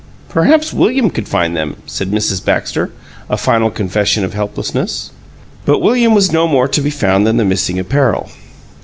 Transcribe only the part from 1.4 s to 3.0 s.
them," said Mrs. Baxter,